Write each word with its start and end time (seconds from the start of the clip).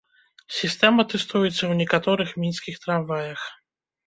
Сістэма 0.59 1.05
тэстуецца 1.11 1.57
ў 1.57 1.73
некаторых 1.83 2.33
мінскіх 2.45 2.81
трамваях. 2.89 3.47